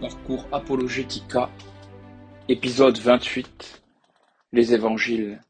[0.00, 1.48] Parcours Apologetica,
[2.50, 3.82] épisode 28.
[4.52, 5.40] Les évangiles,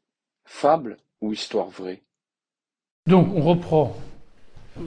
[0.45, 2.03] fable ou histoire vraie
[3.09, 3.97] Donc on reprend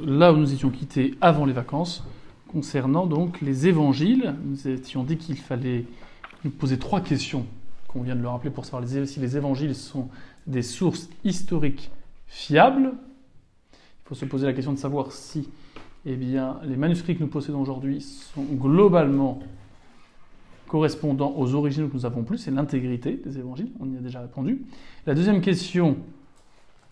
[0.06, 2.06] là où nous étions quittés avant les vacances,
[2.48, 4.34] concernant donc les évangiles.
[4.46, 5.84] Nous étions dit qu'il fallait
[6.46, 7.46] nous poser trois questions
[7.90, 10.08] qu'on vient de le rappeler pour savoir si les évangiles sont
[10.48, 11.92] des sources historiques
[12.28, 12.94] fiables.
[13.74, 15.50] Il faut se poser la question de savoir si
[16.06, 19.40] eh bien, les manuscrits que nous possédons aujourd'hui sont globalement
[20.68, 24.22] correspondant aux originaux que nous avons plus, c'est l'intégrité des évangiles, on y a déjà
[24.22, 24.62] répondu.
[25.06, 25.98] La deuxième question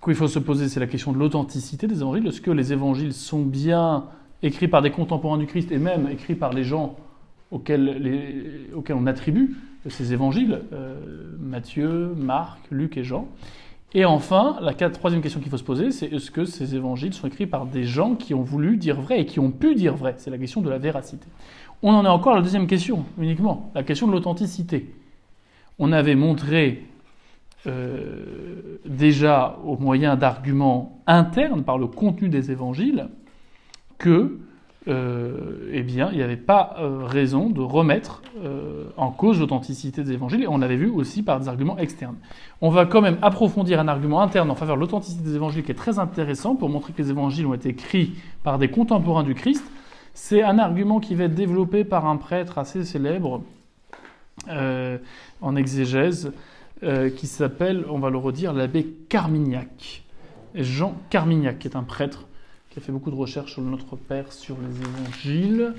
[0.04, 2.28] qu'il faut se poser, c'est la question de l'authenticité des évangiles.
[2.28, 4.06] Est-ce que les évangiles sont bien
[4.44, 6.96] écrits par des contemporains du Christ et même écrits par les gens
[7.52, 9.56] auxquels on attribue
[9.90, 11.00] ces évangiles, euh,
[11.40, 13.28] Matthieu, Marc, Luc et Jean?
[13.94, 17.28] Et enfin, la troisième question qu'il faut se poser, c'est est-ce que ces évangiles sont
[17.28, 20.16] écrits par des gens qui ont voulu dire vrai et qui ont pu dire vrai?
[20.18, 21.26] C'est la question de la véracité.
[21.82, 24.94] On en est encore à la deuxième question, uniquement, la question de l'authenticité.
[25.80, 26.86] On avait montré
[27.66, 33.08] euh, déjà au moyen d'arguments internes par le contenu des évangiles
[33.98, 34.40] que
[34.88, 38.22] euh, eh bien, il n'y avait pas euh, raison de remettre
[38.98, 42.18] en cause l'authenticité des évangiles, et on l'avait vu aussi par des arguments externes.
[42.62, 45.72] On va quand même approfondir un argument interne en faveur de l'authenticité des évangiles qui
[45.72, 49.34] est très intéressant pour montrer que les évangiles ont été écrits par des contemporains du
[49.34, 49.64] Christ,
[50.14, 53.44] c'est un argument qui va être développé par un prêtre assez célèbre
[54.50, 54.98] euh,
[55.42, 56.32] en exégèse,
[56.84, 60.04] euh, qui s'appelle, on va le redire, l'abbé Carmignac.
[60.56, 62.27] Jean Carmignac, qui est un prêtre
[62.78, 65.74] qui a fait beaucoup de recherches sur Notre Père, sur les évangiles,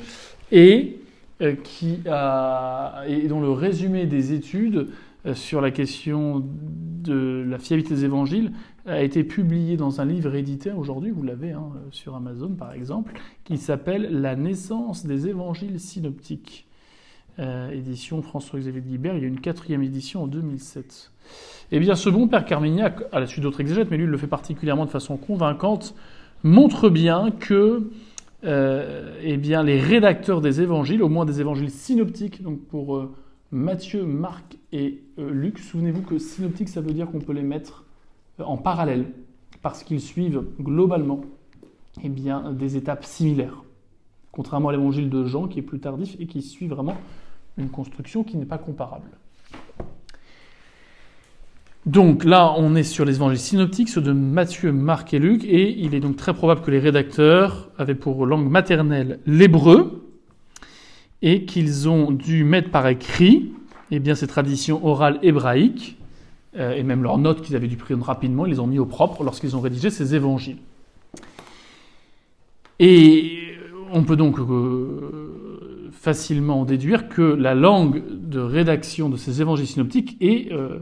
[0.51, 0.99] et
[1.41, 4.89] euh, qui a, et dont le résumé des études
[5.35, 8.53] sur la question de la fiabilité des évangiles
[8.87, 13.13] a été publié dans un livre édité aujourd'hui, vous l'avez hein, sur Amazon par exemple,
[13.45, 16.67] qui s'appelle La naissance des évangiles synoptiques.
[17.39, 21.13] Euh, édition François-Xavier de Guibert, il y a une quatrième édition en 2007.
[21.71, 24.19] Eh bien, ce bon père Carmignac, à la suite d'autres exégètes, mais lui il le
[24.19, 25.95] fait particulièrement de façon convaincante,
[26.45, 27.91] montre bien que
[28.45, 33.15] euh, eh les rédacteurs des évangiles, au moins des évangiles synoptiques, donc pour euh,
[33.51, 37.85] Matthieu, Marc et Luc, souvenez-vous que synoptique, ça veut dire qu'on peut les mettre
[38.39, 39.07] en parallèle,
[39.63, 41.23] parce qu'ils suivent globalement
[42.03, 43.65] eh bien, des étapes similaires.
[44.31, 46.97] Contrairement à l'évangile de Jean, qui est plus tardif et qui suit vraiment
[47.57, 49.11] une construction qui n'est pas comparable.
[51.87, 55.79] Donc là, on est sur les évangiles synoptiques, ceux de Matthieu, Marc et Luc, et
[55.79, 60.05] il est donc très probable que les rédacteurs avaient pour langue maternelle l'hébreu,
[61.23, 63.53] et qu'ils ont dû mettre par écrit
[63.91, 65.97] eh ces traditions orales hébraïques,
[66.57, 68.87] euh, et même leurs notes qu'ils avaient dû prendre rapidement, ils les ont mis au
[68.87, 70.59] propre lorsqu'ils ont rédigé ces évangiles.
[72.81, 73.39] Et
[73.93, 80.17] on peut donc euh, facilement déduire que la langue de rédaction de ces évangiles synoptiques
[80.21, 80.79] est, euh,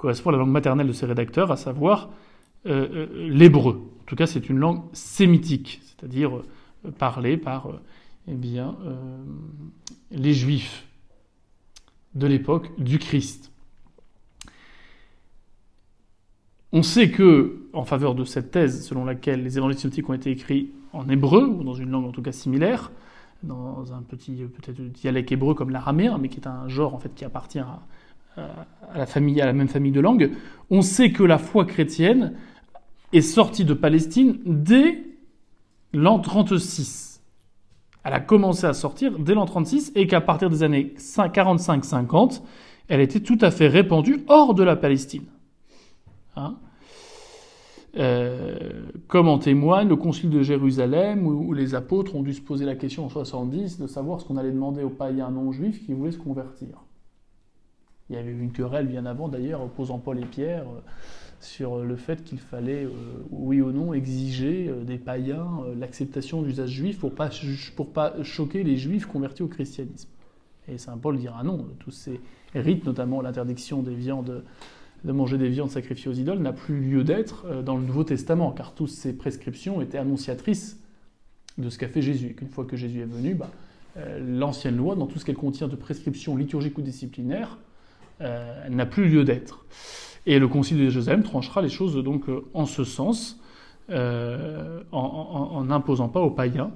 [0.00, 2.10] correspond à la langue maternelle de ces rédacteurs, à savoir
[2.64, 3.90] l'hébreu.
[4.02, 6.42] En tout cas, c'est une langue sémitique, c'est-à-dire
[6.98, 7.68] parlée par
[8.28, 8.76] eh bien,
[10.10, 10.86] les juifs
[12.14, 13.50] de l'époque du Christ.
[16.72, 20.30] On sait que, en faveur de cette thèse selon laquelle les évangiles synoptiques ont été
[20.30, 22.90] écrits en hébreu, ou dans une langue en tout cas similaire,
[23.42, 27.24] dans un petit peut-être dialecte hébreu comme l'araméen, mais qui est un genre en qui
[27.24, 27.80] appartient à,
[28.36, 30.30] à la même famille de langues,
[30.70, 32.34] on sait que la foi chrétienne
[33.12, 35.02] est sortie de Palestine dès
[35.92, 37.22] l'an 36.
[38.04, 42.42] Elle a commencé à sortir dès l'an 36 et qu'à partir des années 45-50,
[42.88, 45.26] elle était tout à fait répandue hors de la Palestine.
[46.36, 46.56] Hein?
[47.96, 52.64] Euh, comme en témoigne le concile de Jérusalem, où, les apôtres ont dû se poser
[52.64, 55.92] la question en 70 de savoir ce qu'on allait demander aux païens non juifs qui
[55.92, 56.84] voulaient se convertir.
[58.10, 60.80] Il y avait eu une querelle bien avant d'ailleurs opposant Paul et Pierre euh,
[61.40, 62.90] sur le fait qu'il fallait, euh,
[63.30, 65.48] oui ou non, exiger des païens
[65.78, 67.30] l'acceptation d'usage juif pour pas
[67.94, 70.08] pas choquer les juifs convertis au christianisme.
[70.68, 72.20] Et saint Paul dira non, tous ces
[72.54, 74.44] rites, notamment l'interdiction des viandes
[75.04, 78.04] de manger des viandes sacrifiées aux idoles n'a plus lieu d'être euh, dans le Nouveau
[78.04, 80.78] Testament, car toutes ces prescriptions étaient annonciatrices
[81.58, 82.28] de ce qu'a fait Jésus.
[82.28, 83.50] Et qu'une fois que Jésus est venu, bah,
[83.96, 87.58] euh, l'ancienne loi, dans tout ce qu'elle contient de prescriptions liturgiques ou disciplinaires,
[88.20, 89.64] euh, n'a plus lieu d'être.
[90.26, 92.24] Et le Concile de Jérusalem tranchera les choses donc
[92.54, 93.40] en ce sens,
[93.90, 96.70] en n'imposant pas aux païens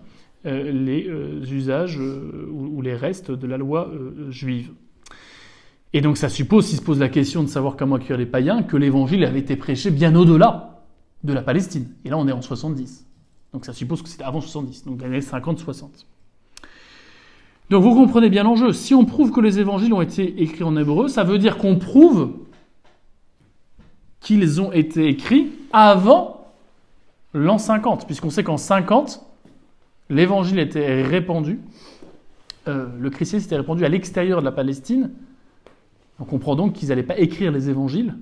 [0.45, 1.07] les
[1.53, 3.91] usages ou, les restes de la loi
[4.31, 4.73] juive.
[5.95, 8.65] Et donc ça suppose, s'il se pose la question de savoir comment accueillir les païens,
[8.65, 10.83] que l'évangile avait été prêché bien au-delà
[11.23, 11.89] de la Palestine.
[12.05, 13.07] Et là, on est en 70.
[13.53, 16.07] Donc ça suppose que c'était avant 70, donc années 50-60.
[17.75, 18.73] Donc vous comprenez bien l'enjeu.
[18.73, 21.75] Si on prouve que les évangiles ont été écrits en hébreu, ça veut dire qu'on
[21.75, 22.31] prouve
[24.21, 26.53] qu'ils ont été écrits avant
[27.33, 29.27] l'an 50, puisqu'on sait qu'en 50,
[30.09, 31.59] l'évangile était répandu,
[32.69, 35.11] euh, le christianisme était répandu à l'extérieur de la Palestine.
[36.21, 38.15] On comprend donc qu'ils n'allaient pas écrire les évangiles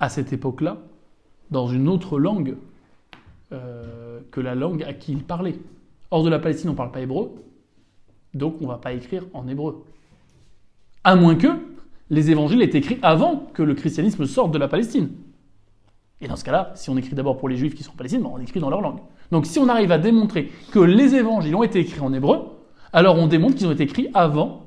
[0.00, 0.78] à cette époque-là
[1.50, 2.56] dans une autre langue
[3.52, 5.58] euh, que la langue à qui ils parlaient.
[6.10, 7.30] Hors de la Palestine, on ne parle pas hébreu,
[8.34, 9.84] donc on ne va pas écrire en hébreu.
[11.04, 11.48] À moins que
[12.10, 15.10] les évangiles aient été écrits avant que le christianisme sorte de la Palestine.
[16.20, 18.22] Et dans ce cas-là, si on écrit d'abord pour les juifs qui sont en Palestine,
[18.22, 18.98] ben, on écrit dans leur langue.
[19.30, 22.40] Donc si on arrive à démontrer que les évangiles ont été écrits en hébreu,
[22.92, 24.66] alors on démontre qu'ils ont été écrits avant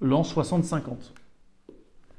[0.00, 1.12] l'an 60-50.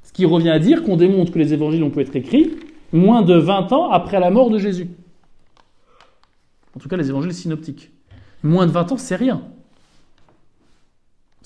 [0.02, 2.56] Ce qui revient à dire qu'on démontre que les évangiles ont pu être écrits
[2.92, 4.88] moins de 20 ans après la mort de Jésus.
[6.74, 7.90] En tout cas, les évangiles synoptiques.
[8.42, 9.42] Moins de 20 ans, c'est rien.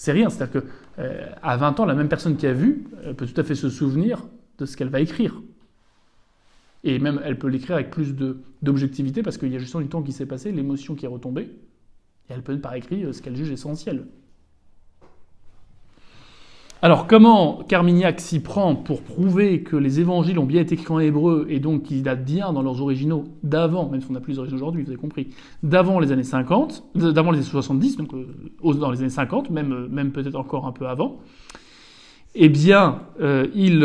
[0.00, 0.31] C'est rien.
[0.31, 2.88] C'est-à-dire qu'à euh, à 20 ans, la même personne qui a vu
[3.19, 4.26] peut tout à fait se souvenir
[4.56, 5.43] de ce qu'elle va écrire.
[6.85, 8.14] Et même, elle peut l'écrire avec plus
[8.62, 11.50] d'objectivité parce qu'il y a justement du temps qui s'est passé, l'émotion qui est retombée.
[12.31, 14.06] Et elle peut par écrit ce qu'elle juge essentiel.
[16.82, 20.99] Alors, comment Carmignac s'y prend pour prouver que les évangiles ont bien été écrits en
[20.99, 24.32] hébreu et donc qu'ils datent bien dans leurs originaux d'avant, même si on n'a plus
[24.32, 25.29] les originaux aujourd'hui, vous avez compris,
[25.62, 29.73] d'avant les années 50, d'avant les années 70, donc euh, dans les années 50, même,
[29.73, 31.19] euh, même peut-être encore un peu avant,
[32.35, 33.00] eh bien,
[33.55, 33.85] il,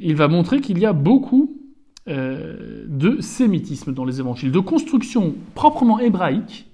[0.00, 1.60] il va montrer qu'il y a beaucoup
[2.08, 6.66] euh, de sémitisme dans les évangiles, de constructions proprement hébraïques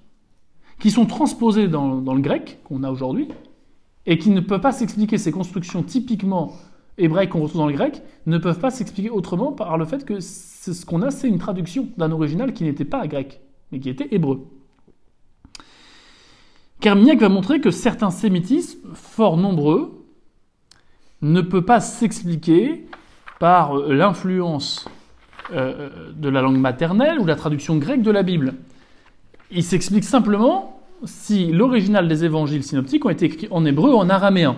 [0.79, 3.27] qui sont transposées dans, le grec qu'on a aujourd'hui
[4.07, 6.53] et qui ne peuvent pas s'expliquer, ces constructions typiquement
[6.97, 10.19] hébraïques qu'on retrouve dans le grec, ne peuvent pas s'expliquer autrement par le fait que
[10.21, 14.07] ce qu'on a, c'est une traduction d'un original qui n'était pas grec, mais qui était
[14.11, 14.47] hébreu.
[16.79, 20.05] Carmignac va montrer que certains sémitismes, fort nombreux,
[21.21, 22.87] ne peuvent pas s'expliquer
[23.39, 24.87] par l'influence
[25.51, 28.55] euh, de la langue maternelle ou la traduction grecque de la Bible.
[29.51, 34.09] Il s'explique simplement si l'original des évangiles synoptiques ont été écrits en hébreu ou en
[34.09, 34.57] araméen.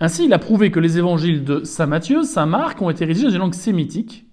[0.00, 3.26] Ainsi, il a prouvé que les évangiles de Saint Matthieu, Saint Marc ont été rédigés
[3.26, 4.26] dans une langue sémitique,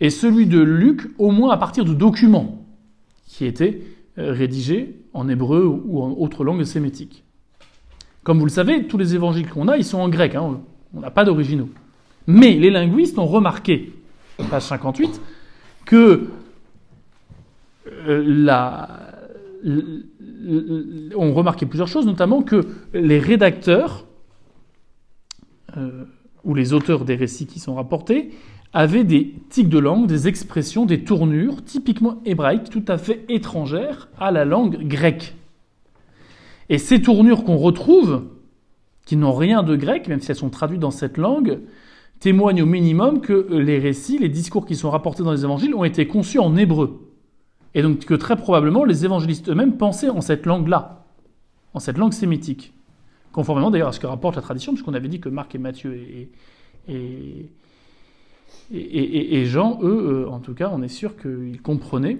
[0.00, 2.66] et celui de Luc au moins à partir de documents
[3.26, 3.82] qui étaient
[4.18, 7.24] euh, rédigés en hébreu ou en autre langue sémitique.
[8.24, 10.60] Comme vous le savez, tous les évangiles qu'on a, ils sont en grec, hein.
[10.94, 11.68] on n'a pas d'originaux.
[12.26, 13.92] Mais les linguistes ont remarqué
[14.44, 15.20] page 58,
[15.84, 16.28] que
[18.06, 19.07] euh, la,
[19.64, 24.06] on remarquait plusieurs choses, notamment que les rédacteurs
[25.76, 26.04] euh,
[26.44, 28.30] ou les auteurs des récits qui sont rapportés
[28.72, 34.08] avaient des tics de langue, des expressions, des tournures typiquement hébraïques, tout à fait étrangères
[34.18, 35.34] à la langue grecque.
[36.68, 38.24] Et ces tournures qu'on retrouve,
[39.06, 41.60] qui n'ont rien de grec, même si elles sont traduites dans cette langue,
[42.20, 45.84] témoigne au minimum que les récits, les discours qui sont rapportés dans les évangiles ont
[45.84, 47.07] été conçus en hébreu.
[47.78, 51.04] Et donc que très probablement les évangélistes eux-mêmes pensaient en cette langue-là,
[51.74, 52.72] en cette langue sémitique.
[53.30, 55.94] Conformément d'ailleurs à ce que rapporte la tradition, puisqu'on avait dit que Marc et Matthieu
[55.94, 56.28] et,
[56.88, 57.52] et,
[58.72, 62.18] et, et Jean, eux, euh, en tout cas, on est sûr qu'ils comprenaient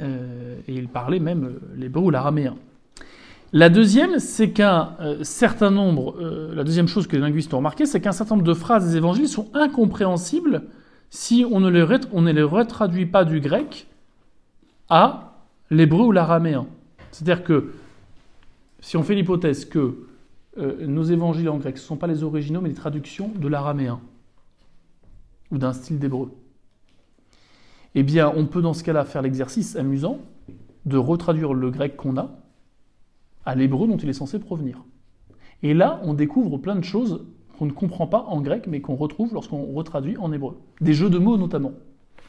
[0.00, 2.56] euh, et ils parlaient même euh, l'hébreu ou l'araméen.
[3.52, 6.18] La deuxième, c'est qu'un certain nombre,
[6.54, 8.96] la deuxième chose que les linguistes ont remarqué, c'est qu'un certain nombre de phrases des
[8.96, 10.62] évangiles sont incompréhensibles
[11.10, 13.86] si on ne les, on ne les retraduit pas du grec
[14.88, 15.32] à
[15.70, 16.66] l'hébreu ou l'araméen.
[17.10, 17.72] C'est-à-dire que
[18.80, 20.06] si on fait l'hypothèse que
[20.58, 24.00] euh, nos évangiles en grec, ne sont pas les originaux, mais les traductions de l'araméen
[25.50, 26.32] ou d'un style d'hébreu,
[27.94, 30.18] eh bien, on peut dans ce cas-là faire l'exercice amusant
[30.84, 32.30] de retraduire le grec qu'on a
[33.44, 34.84] à l'hébreu dont il est censé provenir.
[35.62, 37.24] Et là, on découvre plein de choses
[37.58, 40.58] qu'on ne comprend pas en grec, mais qu'on retrouve lorsqu'on retraduit en hébreu.
[40.80, 41.72] Des jeux de mots notamment.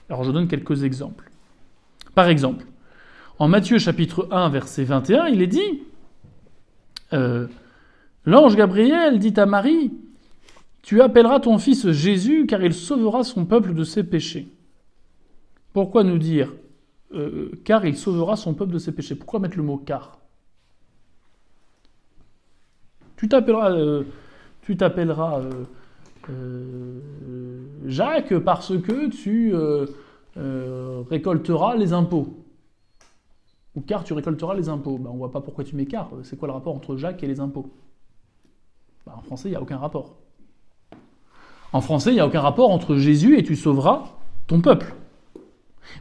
[0.09, 1.29] Alors je donne quelques exemples.
[2.17, 2.65] Par exemple,
[3.37, 5.83] en Matthieu chapitre 1, verset 21, il est dit,
[7.13, 7.45] euh,
[8.25, 9.93] l'ange Gabriel dit à Marie,
[10.81, 14.47] tu appelleras ton fils Jésus, car il sauvera son peuple de ses péchés.
[15.73, 16.55] Pourquoi nous dire
[17.13, 20.17] euh, car il sauvera son peuple de ses péchés Pourquoi mettre le mot car
[23.15, 23.69] tu t'appelleras,
[26.31, 26.99] euh,
[27.85, 29.53] Jacques parce que tu
[31.09, 32.43] récolteras les impôts.
[33.75, 34.97] Ou car tu récolteras les impôts.
[34.97, 36.09] Ben, on ne voit pas pourquoi tu mets car.
[36.23, 37.71] C'est quoi le rapport entre Jacques et les impôts?
[39.05, 40.15] Ben, En français, il n'y a aucun rapport.
[41.73, 44.05] En français, il n'y a aucun rapport entre Jésus et tu sauveras
[44.47, 44.95] ton peuple.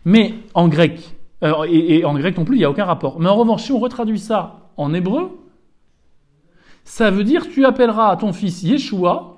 [0.04, 1.12] Mais en grec,
[1.42, 3.20] Euh, et, en grec non plus, il n'y a aucun rapport.
[3.20, 5.38] Mais en revanche, si on retraduit ça en hébreu,
[6.82, 9.36] ça veut dire tu appelleras ton fils Yeshua,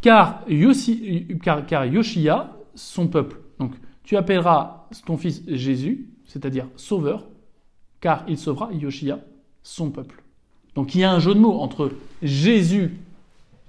[0.00, 3.38] car, Yossi, car Yoshia, son peuple.
[4.04, 7.26] Tu appelleras ton fils Jésus, c'est-à-dire sauveur,
[8.00, 9.18] car il sauvera Yoshia,
[9.62, 10.22] son peuple.
[10.74, 11.90] Donc il y a un jeu de mots entre
[12.22, 12.98] Jésus,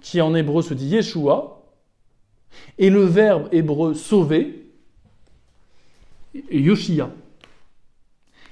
[0.01, 1.63] qui en hébreu se dit Yeshua,
[2.77, 4.65] et le verbe hébreu sauver,
[6.51, 7.10] Yoshia.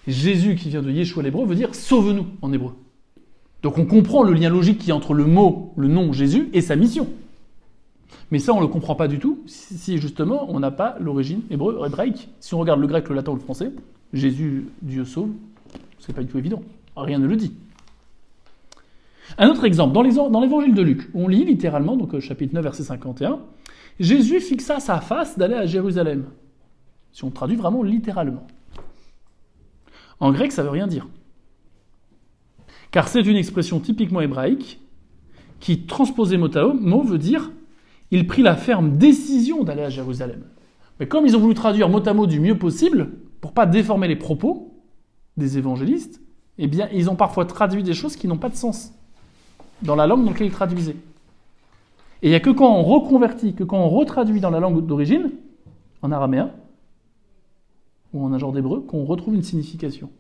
[0.08, 2.74] Jésus qui vient de Yeshua l'hébreu veut dire sauve-nous en hébreu.
[3.62, 6.62] Donc on comprend le lien logique qui est entre le mot, le nom Jésus et
[6.62, 7.08] sa mission.
[8.32, 11.42] Mais ça, on ne le comprend pas du tout si justement on n'a pas l'origine
[11.50, 12.30] hébreu, hébraïque.
[12.40, 13.72] Si on regarde le grec, le latin ou le français,
[14.14, 15.32] Jésus, Dieu sauve,
[16.00, 16.62] c'est pas du tout évident.
[16.96, 17.54] Rien ne le dit.
[19.38, 23.40] Un autre exemple, dans l'évangile de Luc, on lit littéralement, donc chapitre 9, verset 51,
[24.00, 26.26] Jésus fixa sa face d'aller à Jérusalem.
[27.12, 28.46] Si on traduit vraiment littéralement.
[30.20, 31.08] En grec, ça veut rien dire.
[32.92, 34.80] Car c'est une expression typiquement hébraïque
[35.60, 37.52] qui, transposée mot à mot, veut dire
[38.14, 40.44] il prit la ferme décision d'aller à Jérusalem.
[41.00, 43.10] Mais comme ils ont voulu traduire mot à mot du mieux possible,
[43.42, 44.72] pour pas déformer les propos
[45.36, 46.22] des évangélistes,
[46.60, 48.94] eh bien, ils ont parfois traduit des choses qui n'ont pas de sens
[49.82, 50.96] dans la langue dans laquelle ils traduisaient.
[52.22, 54.86] Et il n'y a que quand on reconvertit, que quand on retraduit dans la langue
[54.86, 55.32] d'origine,
[56.04, 56.52] en araméen,
[58.14, 60.12] ou en un genre d'hébreu, qu'on retrouve une signification.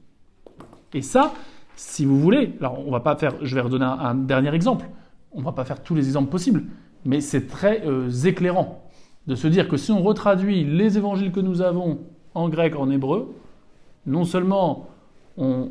[0.95, 1.31] Et ça,
[1.75, 4.89] si vous voulez, alors on va pas faire, je vais redonner un, dernier exemple.
[5.31, 6.63] On va pas faire tous les exemples possibles,
[7.05, 8.83] mais c'est très euh, éclairant
[9.27, 11.99] de se dire que si on retraduit les évangiles que nous avons
[12.33, 13.33] en grec, en hébreu,
[14.05, 14.87] non seulement
[15.37, 15.69] on,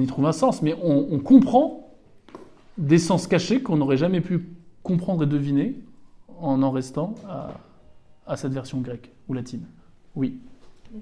[0.00, 1.88] y trouve un sens, mais on, comprend
[2.76, 4.48] des sens cachés qu'on n'aurait jamais pu
[4.82, 5.76] comprendre et deviner
[6.40, 7.14] en en restant
[8.26, 9.66] à, cette version grecque ou latine.
[10.14, 10.38] Oui.
[10.92, 11.00] Mais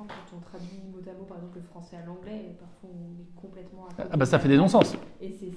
[0.00, 2.90] comprendre quand on traduit mot à mot par exemple le français à l'anglais et parfois
[2.92, 3.88] on est complètement.
[3.98, 4.96] Ah bah ça fait des non-sens.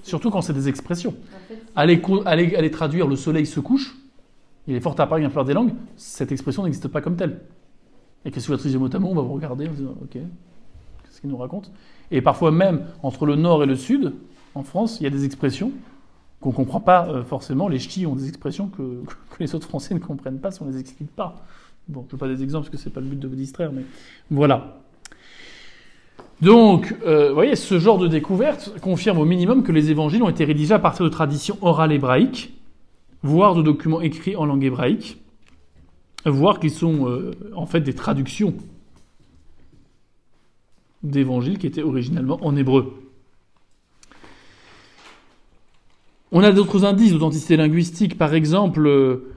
[0.02, 1.14] Surtout quand c'est des expressions.
[1.34, 3.96] En fait, aller, traduire le soleil se couche,
[4.66, 7.40] il est fort à Paris, il des langues, cette expression n'existe pas comme telle.
[8.24, 9.94] Et que si vous la traduisez mot à mot, on va vous regarder en disant
[10.02, 11.70] ok, qu'est-ce qu'il nous raconte?
[12.10, 14.14] Et parfois même entre le nord et le sud,
[14.54, 15.72] en France, il y a des expressions
[16.40, 17.68] qu'on ne comprend pas euh, forcément.
[17.68, 20.66] Les ch'tis ont des expressions que, que les autres Français ne comprennent pas si on
[20.66, 21.44] ne les explique pas.
[21.88, 23.28] Bon, je ne veux pas des exemples parce que ce n'est pas le but de
[23.28, 23.84] vous distraire, mais
[24.30, 24.80] voilà.
[26.40, 30.28] Donc, euh, vous voyez, ce genre de découverte confirme au minimum que les évangiles ont
[30.28, 32.54] été rédigés à partir de traditions orales hébraïques,
[33.22, 35.18] voire de documents écrits en langue hébraïque,
[36.24, 38.54] voire qu'ils sont euh, en fait des traductions
[41.02, 42.94] d'évangiles qui étaient originellement en hébreu.
[46.32, 49.33] On a d'autres indices d'authenticité linguistique, par exemple, euh,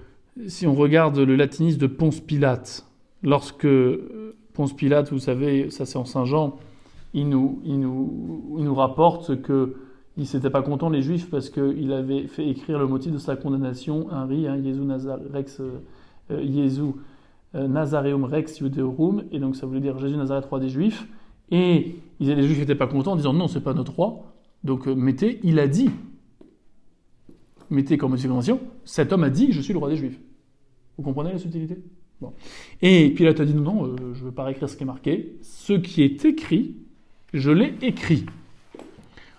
[0.48, 2.86] si on regarde le latinisme de Ponce Pilate,
[3.24, 6.58] lorsque euh, Ponce Pilate, vous savez, ça c'est en Saint-Jean,
[7.14, 9.76] il nous, il, nous, il nous rapporte que
[10.18, 13.36] il s'était pas content les Juifs parce qu'il avait fait écrire le motif de sa
[13.36, 14.82] condamnation, un riz, hein, Jésus
[15.32, 15.80] Rex, euh,
[16.32, 21.08] euh, Nazareum Rex Judeorum, et donc ça voulait dire Jésus Nazareth roi des Juifs.
[21.52, 24.24] Et les Juifs n'étaient pas contents en disant non, c'est pas notre roi.
[24.64, 25.90] Donc mettez, il a dit,
[27.70, 30.20] mettez comme motivation, cet homme a dit je suis le roi des Juifs.
[30.98, 31.78] Vous comprenez la subtilité?
[32.82, 34.88] Et Pilate a dit non, non, euh, je ne veux pas réécrire ce qui est
[34.88, 35.38] marqué.
[35.42, 36.76] Ce qui est écrit,
[37.34, 38.26] je l'ai écrit.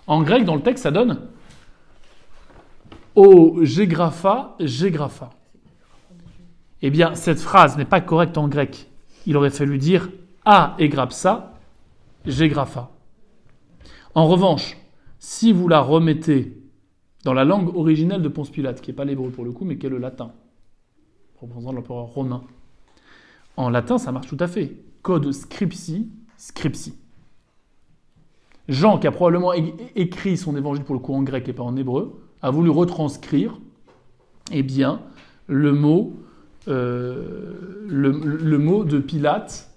[0.07, 1.21] En grec, dans le texte, ça donne
[3.15, 5.31] O gégrapha, gégrapha.
[6.83, 8.87] Eh bien, cette phrase n'est pas correcte en grec.
[9.27, 10.11] Il aurait fallu dire
[10.45, 11.55] A égrapsa,
[12.25, 12.91] gégrapha.
[14.15, 14.77] En revanche,
[15.19, 16.57] si vous la remettez
[17.25, 19.77] dans la langue originelle de Ponce Pilate, qui n'est pas l'hébreu pour le coup, mais
[19.77, 20.33] qui est le latin,
[21.41, 22.43] représentant l'empereur romain.
[23.57, 24.77] En latin, ça marche tout à fait.
[25.03, 26.95] Code scripsi, scripsi.
[28.69, 29.53] Jean, qui a probablement
[29.97, 33.59] écrit son évangile pour le coup en grec et pas en hébreu, a voulu retranscrire,
[34.53, 35.01] eh bien,
[35.47, 36.15] le mot,
[36.69, 39.71] euh, de Pilate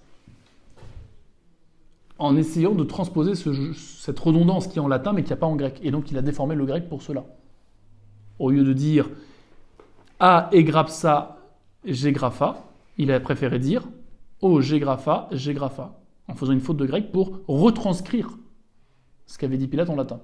[2.19, 5.47] en essayant de transposer cette redondance qui est en latin mais qui n'y a pas
[5.47, 5.79] en grec.
[5.81, 7.23] Et donc il a déformé le grec pour cela.
[8.37, 9.09] Au lieu de dire
[10.19, 11.40] A egrapsa
[11.85, 12.65] Gégrapha,
[12.97, 13.87] il a préféré dire
[14.41, 18.37] Oh, Gégrapha, Gégrapha, en faisant une faute de grec pour retranscrire
[19.25, 20.19] ce qu'avait dit Pilate en latin.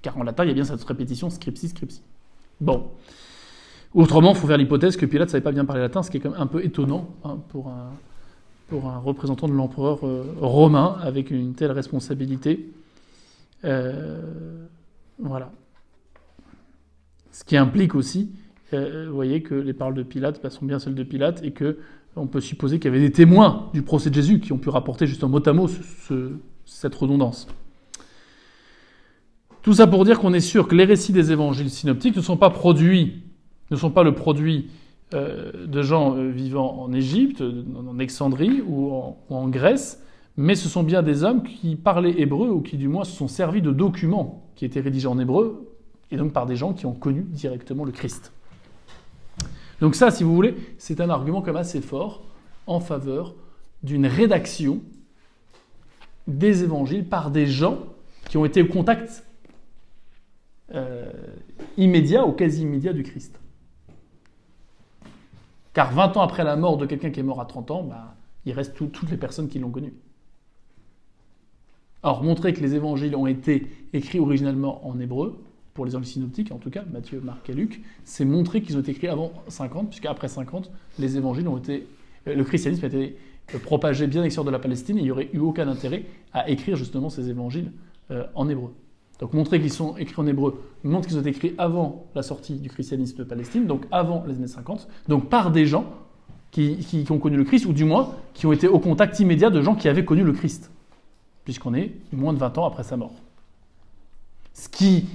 [0.00, 2.02] Car en latin, il y a bien cette répétition scripsi, scripsi.
[2.60, 2.90] Bon.
[3.94, 6.16] Autrement, il faut faire l'hypothèse que Pilate ne savait pas bien parler latin, ce qui
[6.16, 7.90] est quand même un peu étonnant hein, pour, un,
[8.68, 12.72] pour, un, représentant de l'empereur euh, romain avec une telle responsabilité.
[13.64, 14.66] Euh,
[15.18, 15.52] voilà.
[17.32, 18.32] Ce qui implique aussi
[18.74, 21.50] euh, vous voyez que les paroles de Pilate bah, sont bien celles de Pilate et
[21.52, 21.78] que
[22.16, 24.68] on peut supposer qu'il y avait des témoins du procès de Jésus qui ont pu
[24.68, 26.32] rapporter justement mot à mot ce- ce-
[26.66, 27.46] cette redondance.
[29.62, 32.36] Tout ça pour dire qu'on est sûr que les récits des évangiles synoptiques ne sont
[32.36, 33.22] pas produits,
[33.70, 34.68] ne sont pas le produit
[35.14, 38.92] euh, de gens euh, vivant en Égypte, en Alexandrie ou
[39.30, 40.02] en Grèce,
[40.36, 43.28] mais ce sont bien des hommes qui parlaient hébreu ou qui du moins se sont
[43.28, 45.68] servis de documents qui étaient rédigés en hébreu
[46.10, 48.32] et donc par des gens qui ont connu directement le Christ.
[49.82, 52.22] Donc ça, si vous voulez, c'est un argument quand même assez fort
[52.68, 53.34] en faveur
[53.82, 54.80] d'une rédaction
[56.28, 57.78] des évangiles par des gens
[58.28, 59.24] qui ont été au contact
[60.72, 61.10] euh,
[61.76, 63.40] immédiat ou quasi immédiat du Christ.
[65.72, 68.14] Car 20 ans après la mort de quelqu'un qui est mort à 30 ans, bah,
[68.46, 69.92] il reste tout- toutes les personnes qui l'ont connu.
[72.04, 75.42] Or, montrer que les évangiles ont été écrits originalement en hébreu,
[75.74, 78.80] pour les évangiles synoptiques en tout cas, Matthieu, Marc et Luc, c'est montrer qu'ils ont
[78.80, 81.86] été écrits avant 50, puisque après 50, les évangiles ont été.
[82.28, 83.16] euh, Le christianisme a été
[83.54, 86.48] euh, propagé bien extérieur de la Palestine et il n'y aurait eu aucun intérêt à
[86.50, 87.72] écrire justement ces évangiles
[88.10, 88.72] euh, en hébreu.
[89.20, 92.54] Donc montrer qu'ils sont écrits en hébreu montre qu'ils ont été écrits avant la sortie
[92.56, 95.86] du christianisme de Palestine, donc avant les années 50, donc par des gens
[96.50, 99.48] qui- qui ont connu le Christ, ou du moins qui ont été au contact immédiat
[99.48, 100.70] de gens qui avaient connu le Christ,
[101.44, 103.14] puisqu'on est moins de 20 ans après sa mort.
[104.54, 105.06] Ce qui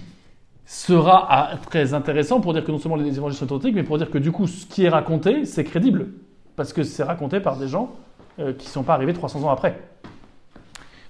[0.68, 4.12] sera très intéressant pour dire que non seulement les évangiles sont authentiques, mais pour dire
[4.12, 6.08] que du coup, ce qui est raconté, c'est crédible,
[6.58, 7.96] parce que c'est raconté par des gens
[8.40, 9.80] euh, qui ne sont pas arrivés 300 ans après.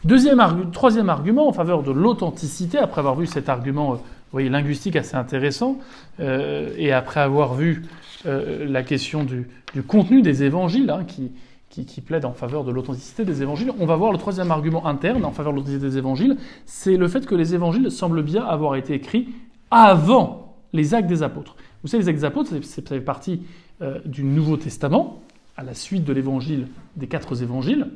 [0.05, 3.97] Deuxième troisième argument en faveur de l'authenticité, après avoir vu cet argument, euh,
[4.31, 5.79] voyez, linguistique assez intéressant,
[6.19, 7.83] euh, et après avoir vu
[8.25, 9.47] la question du,
[9.87, 14.11] contenu des évangiles, hein, qui plaide en faveur de l'authenticité des évangiles, on va voir
[14.11, 17.53] le troisième argument interne en faveur de l'authenticité des évangiles, c'est le fait que les
[17.53, 19.29] évangiles semblent bien avoir été écrits
[19.71, 21.55] avant les actes des apôtres.
[21.81, 23.41] Vous savez, les actes des apôtres, ça fait partie
[23.81, 25.21] euh, du Nouveau Testament,
[25.55, 27.87] à la suite de l'évangile, des quatre évangiles,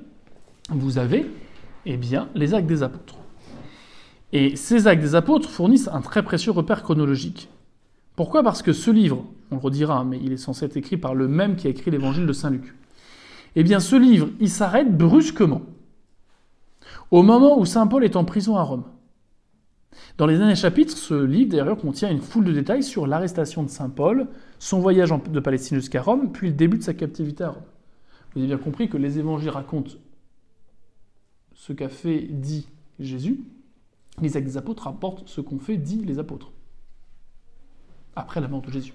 [0.69, 1.25] vous avez
[1.85, 3.15] eh bien, les actes des apôtres.
[4.33, 7.49] Et ces actes des apôtres fournissent un très précieux repère chronologique.
[8.15, 8.43] Pourquoi?
[8.43, 11.15] Parce que ce livre, on le redira, hein, mais il est censé être écrit par
[11.15, 12.73] le même qui a écrit l'évangile de Saint Luc.
[13.55, 15.63] Eh bien, ce livre, il s'arrête brusquement,
[17.09, 18.83] au moment où Saint Paul est en prison à Rome.
[20.17, 23.69] Dans les derniers chapitres, ce livre, d'ailleurs, contient une foule de détails sur l'arrestation de
[23.69, 24.27] Saint Paul,
[24.59, 27.63] son voyage de Palestine jusqu'à Rome, puis le début de sa captivité à Rome.
[28.33, 29.91] Vous avez bien compris que les évangiles racontent
[31.53, 32.67] ce qu'a fait, dit
[32.99, 33.39] Jésus,
[34.19, 36.51] les actes des apôtres rapportent ce qu'ont fait, dit les apôtres.
[38.15, 38.93] Après la mort de Jésus,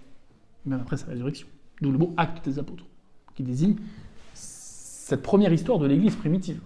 [0.65, 1.47] même après sa résurrection.
[1.81, 2.85] D'où le mot acte des apôtres,
[3.35, 3.77] qui désigne
[4.35, 6.61] cette première histoire de l'Église primitive.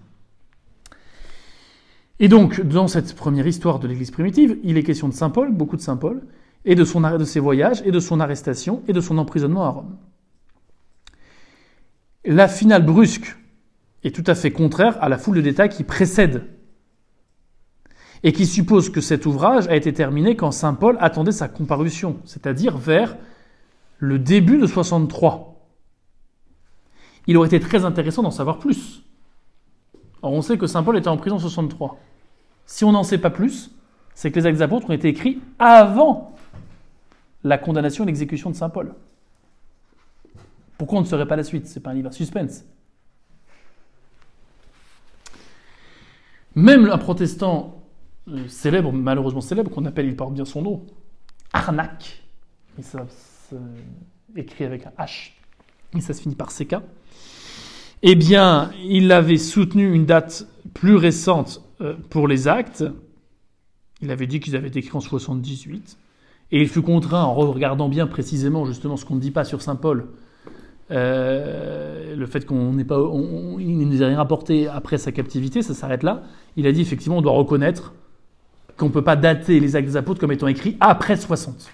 [2.21, 5.51] Et donc, dans cette première histoire de l'Église primitive, il est question de Saint Paul,
[5.51, 6.21] beaucoup de Saint Paul,
[6.65, 9.69] et de, son de ses voyages, et de son arrestation, et de son emprisonnement à
[9.69, 9.97] Rome.
[12.23, 13.35] La finale brusque
[14.03, 16.45] est tout à fait contraire à la foule de détails qui précède
[18.21, 22.19] et qui suppose que cet ouvrage a été terminé quand Saint Paul attendait sa comparution,
[22.25, 23.17] c'est-à-dire vers
[23.97, 25.59] le début de 63.
[27.25, 29.01] Il aurait été très intéressant d'en savoir plus.
[30.21, 31.97] Or, on sait que Saint Paul était en prison en 63.
[32.71, 33.69] Si on n'en sait pas plus,
[34.15, 36.33] c'est que les actes des apôtres ont été écrits avant
[37.43, 38.95] la condamnation et l'exécution de Saint Paul.
[40.77, 41.67] Pourquoi on ne saurait pas la suite?
[41.67, 42.63] C'est pas un livre à suspense.
[46.55, 47.83] Même un protestant
[48.29, 50.85] euh, célèbre, malheureusement célèbre, qu'on appelle, il porte bien son nom,
[51.51, 52.23] Arnac,
[52.79, 53.05] et ça
[53.49, 53.55] se
[54.37, 55.33] écrit avec un H,
[55.97, 56.77] et ça se finit par CK,
[58.03, 62.83] eh bien, il avait soutenu une date plus récente euh, pour les actes.
[64.01, 65.97] Il avait dit qu'ils avaient été écrits en 78.
[66.51, 69.61] Et il fut contraint, en regardant bien précisément justement ce qu'on ne dit pas sur
[69.61, 70.07] Saint Paul,
[70.91, 76.23] euh, le fait qu'on ne nous a rien rapporté après sa captivité, ça s'arrête là.
[76.57, 77.93] Il a dit effectivement, on doit reconnaître
[78.75, 81.69] qu'on ne peut pas dater les actes des apôtres comme étant écrits après 60.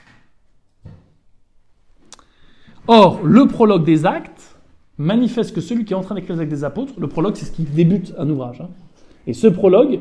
[2.87, 4.36] Or, le prologue des actes
[4.97, 7.51] manifeste que celui qui est en train d'écrire les des apôtres, le prologue, c'est ce
[7.51, 8.61] qui débute un ouvrage.
[8.61, 8.69] hein.
[9.27, 9.99] Et ce prologue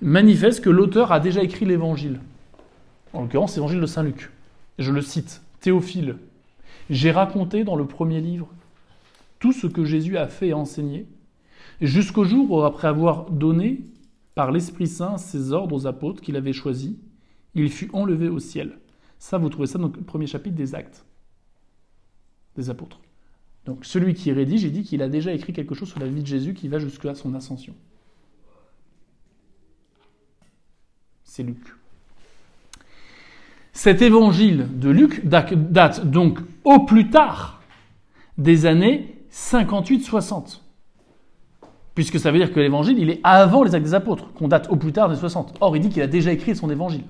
[0.00, 2.20] manifeste que l'auteur a déjà écrit l'évangile.
[3.12, 4.30] En l'occurrence, l'évangile de Saint Luc.
[4.78, 6.16] Je le cite Théophile,
[6.90, 8.48] j'ai raconté dans le premier livre
[9.38, 11.06] tout ce que Jésus a fait et enseigné,
[11.80, 13.80] jusqu'au jour où, après avoir donné
[14.34, 16.92] par l'Esprit Saint ses ordres aux apôtres qu'il avait choisis,
[17.54, 18.78] il fut enlevé au ciel.
[19.18, 21.04] Ça, vous trouvez ça dans le premier chapitre des Actes
[22.56, 23.00] des apôtres.
[23.66, 26.22] Donc celui qui rédige, il dit qu'il a déjà écrit quelque chose sur la vie
[26.22, 27.74] de Jésus qui va jusqu'à son ascension.
[31.24, 31.58] C'est Luc.
[33.72, 37.60] Cet évangile de Luc date donc au plus tard
[38.38, 40.60] des années 58-60.
[41.94, 44.68] Puisque ça veut dire que l'évangile, il est avant les actes des apôtres, qu'on date
[44.70, 45.58] au plus tard des 60.
[45.60, 47.04] Or, il dit qu'il a déjà écrit son évangile.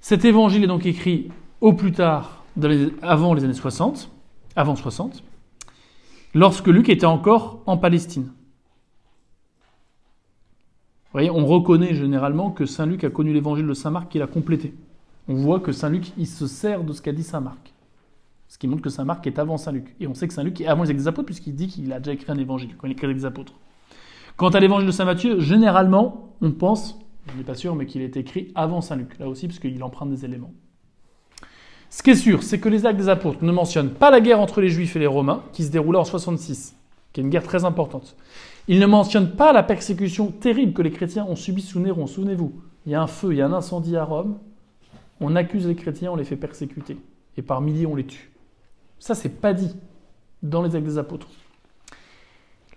[0.00, 2.39] Cet évangile est donc écrit au plus tard,
[3.02, 4.10] avant les années 60,
[4.56, 5.22] avant 60,
[6.34, 8.32] lorsque Luc était encore en Palestine.
[11.04, 14.22] Vous voyez, on reconnaît généralement que Saint Luc a connu l'évangile de Saint Marc qu'il
[14.22, 14.74] a complété.
[15.26, 17.72] On voit que Saint Luc, il se sert de ce qu'a dit Saint Marc.
[18.46, 19.94] Ce qui montre que Saint Marc est avant Saint Luc.
[19.98, 22.12] Et on sait que Saint Luc est avant les apôtres, puisqu'il dit qu'il a déjà
[22.12, 23.54] écrit un évangile, quand il écrit les apôtres.
[24.36, 28.02] Quant à l'évangile de Saint Matthieu, généralement, on pense, je n'est pas sûr, mais qu'il
[28.02, 30.52] est écrit avant Saint Luc, là aussi, parce qu'il emprunte des éléments.
[31.90, 34.40] Ce qui est sûr, c'est que les actes des apôtres ne mentionnent pas la guerre
[34.40, 36.76] entre les Juifs et les Romains, qui se déroula en 66,
[37.12, 38.16] qui est une guerre très importante.
[38.68, 42.06] Ils ne mentionnent pas la persécution terrible que les chrétiens ont subie sous Néron.
[42.06, 42.52] Souvenez-vous,
[42.86, 44.38] il y a un feu, il y a un incendie à Rome,
[45.20, 46.96] on accuse les chrétiens, on les fait persécuter,
[47.36, 48.30] et par milliers on les tue.
[49.00, 49.74] Ça, c'est pas dit
[50.44, 51.26] dans les actes des apôtres.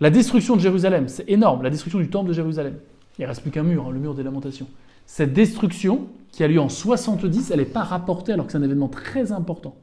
[0.00, 2.78] La destruction de Jérusalem, c'est énorme, la destruction du temple de Jérusalem.
[3.20, 4.66] Il reste plus qu'un mur, hein, le mur des lamentations.
[5.06, 8.62] Cette destruction, qui a lieu en 70, elle n'est pas rapportée alors que c'est un
[8.62, 9.76] événement très important.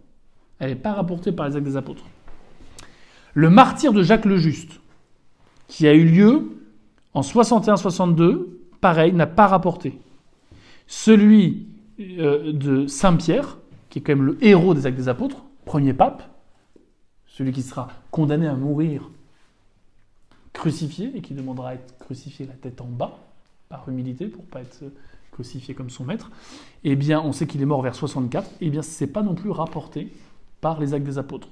[0.60, 2.04] Elle n'est pas rapportée par les actes des apôtres.
[3.34, 4.82] Le martyr de Jacques le Juste,
[5.68, 6.62] qui a eu lieu
[7.14, 8.48] en 61-62,
[8.82, 10.00] pareil, n'a pas rapporté.
[10.88, 11.68] Celui
[12.00, 13.58] euh, de Saint-Pierre,
[13.90, 16.24] qui est quand même le héros des actes des apôtres, premier pape,
[17.28, 19.10] celui qui sera condamné à mourir
[20.52, 23.18] crucifié et qui demandera à être crucifié la tête en bas,
[23.70, 24.84] par humilité, pour ne pas être
[25.32, 26.30] crucifié comme son maître,
[26.84, 29.36] eh bien, on sait qu'il est mort vers 64, eh bien, ce n'est pas non
[29.36, 30.12] plus rapporté
[30.60, 31.48] par les actes des apôtres.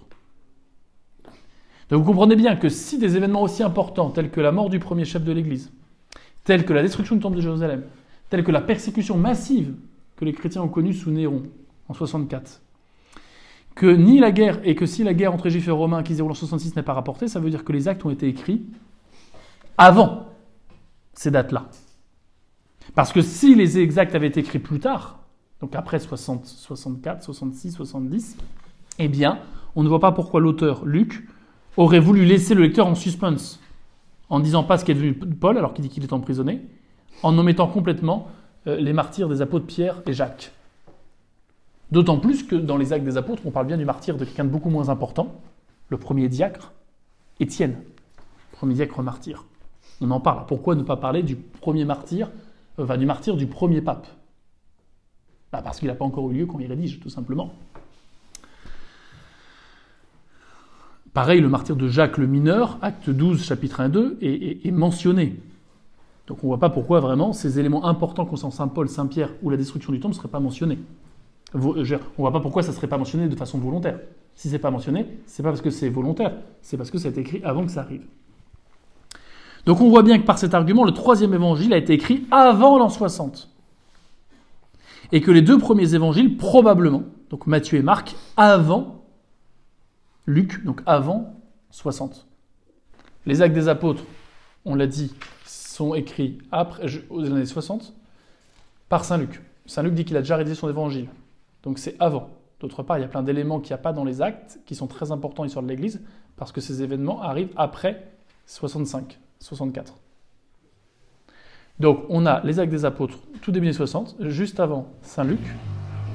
[1.90, 4.80] Donc vous comprenez bien que si des événements aussi importants, tels que la mort du
[4.80, 5.72] premier chef de l'Église,
[6.44, 7.84] tels que la destruction du temple de Jérusalem,
[8.30, 9.74] tels que la persécution massive
[10.16, 11.44] que les chrétiens ont connue sous Néron
[11.88, 12.62] en 64,
[13.74, 16.18] que ni la guerre, et que si la guerre entre Juifs et Romains qui se
[16.18, 18.62] déroule en 66 n'est pas rapportée, ça veut dire que les actes ont été écrits
[19.78, 20.28] avant
[21.14, 21.70] ces dates-là.
[22.96, 25.20] Parce que si les actes avaient été écrits plus tard,
[25.62, 28.38] donc après 60, 64, 66, 70,
[29.00, 29.40] eh bien,
[29.76, 31.28] on ne voit pas pourquoi l'auteur, Luc,
[31.78, 33.60] aurait voulu laisser le lecteur en suspense,
[34.30, 36.62] en disant pas ce qu'est devenu Paul, alors qu'il dit qu'il est emprisonné,
[37.24, 38.28] en omettant complètement
[38.68, 40.52] euh, les martyrs des apôtres Pierre et Jacques.
[41.92, 44.46] D'autant plus que dans les actes des apôtres, on parle bien du martyr de quelqu'un
[44.46, 45.42] de beaucoup moins important,
[45.90, 46.72] le premier diacre,
[47.40, 47.78] Étienne,
[48.52, 49.46] premier diacre martyr.
[50.02, 50.46] On en parle.
[50.46, 52.30] Pourquoi ne pas parler du premier martyr,
[52.80, 54.08] enfin du martyr du premier pape
[55.52, 57.54] bah Parce qu'il n'a pas encore eu lieu quand il rédige, tout simplement.
[61.14, 65.38] Pareil, le martyr de Jacques le mineur, acte 12, chapitre 1 2, est, mentionné.
[66.28, 69.32] Donc on ne voit pas pourquoi vraiment ces éléments importants concernant Saint Paul, Saint Pierre
[69.42, 70.78] ou la destruction du temple ne seraient pas mentionnés.
[71.56, 74.00] On ne voit pas pourquoi ça ne serait pas mentionné de façon volontaire.
[74.36, 77.42] Si c'est pas mentionné, c'est pas parce que c'est volontaire, c'est parce que c'est écrit
[77.44, 78.04] avant que ça arrive.
[79.66, 82.78] Donc on voit bien que par cet argument, le troisième évangile a été écrit avant
[82.78, 83.50] l'an 60.
[85.12, 89.04] Et que les deux premiers évangiles, probablement, donc Matthieu et Marc, avant
[90.26, 91.34] Luc, donc avant
[91.72, 92.28] 60.
[93.26, 94.04] Les actes des apôtres,
[94.66, 95.14] on l'a dit,
[95.46, 97.94] sont écrits après, aux années 60
[98.90, 99.42] par Saint Luc.
[99.66, 101.08] Saint Luc dit qu'il a déjà rédigé son évangile.
[101.64, 102.30] Donc c'est avant.
[102.60, 104.76] D'autre part, il y a plein d'éléments qu'il n'y a pas dans les actes, qui
[104.76, 106.02] sont très importants dans l'histoire de l'Église,
[106.36, 108.12] parce que ces événements arrivent après
[108.46, 109.96] 65, 64.
[111.80, 115.40] Donc on a les actes des apôtres tout début des 60, juste avant Saint Luc.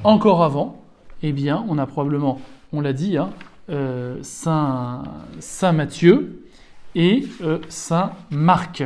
[0.04, 0.82] Encore avant,
[1.22, 2.38] eh bien, on a probablement,
[2.72, 3.30] on l'a dit, hein,
[3.70, 5.02] euh, Saint,
[5.40, 6.44] Saint, Matthieu
[6.94, 8.84] et euh, Saint Marc.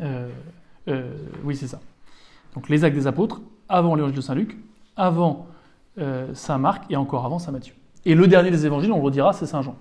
[0.00, 0.28] Euh,
[1.44, 1.80] oui, c'est ça.
[2.54, 4.56] Donc les actes des apôtres, avant l'évangile de Saint Luc,
[4.96, 5.46] avant
[6.34, 7.74] Saint Marc et encore avant Saint Matthieu.
[8.04, 9.76] Et le dernier des évangiles, on le redira, c'est Saint Jean.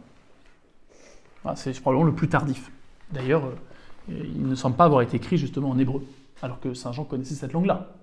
[1.55, 2.71] c'est probablement le plus tardif.
[3.11, 6.03] D'ailleurs, euh, il ne semble pas avoir été écrit justement en hébreu,
[6.41, 7.93] alors que Saint Jean connaissait cette langue-là,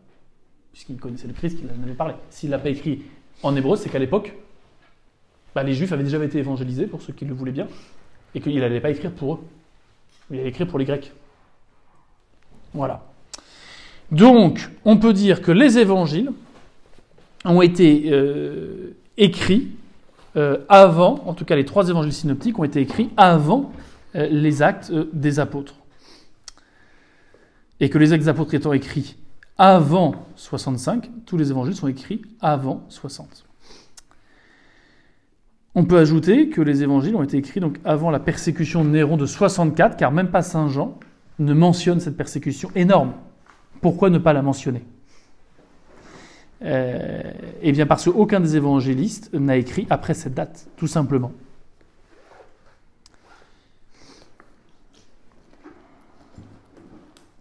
[0.73, 2.15] puisqu'il connaissait le Christ, qu'il en avait parlé.
[2.31, 3.03] S'il ne l'a pas écrit
[3.43, 4.35] en hébreu, c'est qu'à l'époque,
[5.55, 7.69] bah, les Juifs avaient déjà été évangélisés, pour ceux qui le voulaient bien,
[8.35, 9.39] et qu'il n'allait pas écrire pour eux.
[10.31, 11.13] Il allait écrire pour les Grecs.
[12.73, 13.05] Voilà.
[14.11, 16.31] Donc, on peut dire que les évangiles,
[17.45, 19.69] ont été euh, écrits
[20.37, 23.73] euh, avant, en tout cas les trois évangiles synoptiques ont été écrits avant
[24.15, 25.75] les actes des apôtres.
[27.81, 29.17] Et que les actes des apôtres étant écrits
[29.59, 33.45] avant 65, tous les évangiles sont écrits avant 60.
[35.75, 39.25] On peut ajouter que les évangiles ont été écrits avant la persécution de Néron de
[39.25, 40.99] 64, car même pas Saint Jean
[41.39, 43.15] ne mentionne cette persécution énorme.
[43.81, 44.85] Pourquoi ne pas la mentionner?
[46.63, 47.23] Euh,
[47.63, 51.33] eh bien parce qu'aucun des évangélistes n'a écrit après cette date, tout simplement.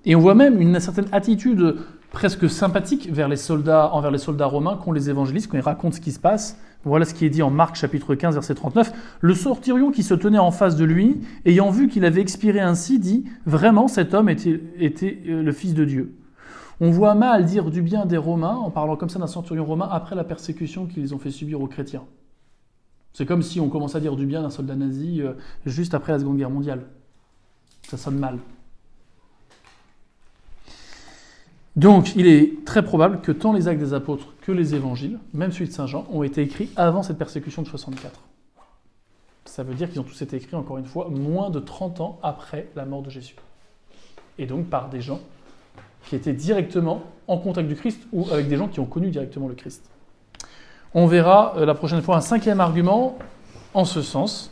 [0.06, 1.78] Et on voit même une certaine attitude
[2.12, 5.96] presque sympathique vers les soldats, envers les soldats romains qu'ont les évangélistes quand ils racontent
[5.96, 6.58] ce qui se passe.
[6.84, 8.92] Voilà ce qui est dit en Marc chapitre 15 verset 39.
[9.22, 13.00] Le sortirion qui se tenait en face de lui, ayant vu qu'il avait expiré ainsi,
[13.00, 16.16] dit Vraiment cet homme était, était euh, le Fils de Dieu.
[16.80, 19.88] On voit mal dire du bien des Romains en parlant comme ça d'un centurion romain
[19.92, 22.04] après la persécution qu'ils ont fait subir aux chrétiens.
[23.14, 25.34] C'est comme si on commençait à dire du bien d'un soldat nazi euh,
[25.68, 26.88] juste après la Seconde Guerre mondiale.
[27.88, 28.40] Ça sonne mal.
[31.76, 35.52] Donc, il est très probable que tant les actes des apôtres que les évangiles, même
[35.52, 38.20] celui de Saint Jean, ont été écrits avant cette persécution de 64.
[39.46, 42.20] Ça veut dire qu'ils ont tous été écrits, encore une fois, moins de 30 ans
[42.24, 43.36] après la mort de Jésus.
[44.38, 45.20] Et donc par des gens
[46.06, 49.48] qui étaient directement en contact du Christ ou avec des gens qui ont connu directement
[49.48, 49.84] le Christ.
[50.94, 53.18] On verra euh, la prochaine fois un cinquième argument
[53.74, 54.52] en ce sens.